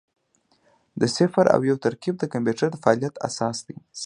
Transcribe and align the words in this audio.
د 0.99 1.01
صفر 1.15 1.45
او 1.55 1.59
یو 1.69 1.77
ترکیب 1.85 2.15
د 2.19 2.23
کمپیوټر 2.33 2.67
د 2.71 2.75
فعالیت 2.83 3.15
اساس 3.27 3.57
دی. 3.67 3.77